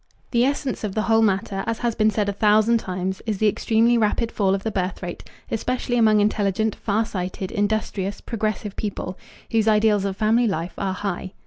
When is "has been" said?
1.77-2.09